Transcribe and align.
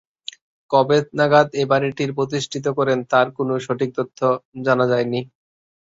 কবে 0.71 0.97
নাগাদ 1.17 1.47
এই 1.59 1.67
বাড়িটি 1.71 2.03
প্রতিষ্ঠিত 2.17 2.65
করেন 2.77 2.99
তার 3.11 3.27
কোনো 3.37 3.53
সঠিক 3.65 3.89
তথ্য 3.97 4.19
জানা 4.65 4.85
যায়নি। 4.91 5.19